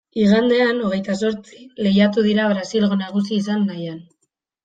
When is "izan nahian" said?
3.43-4.01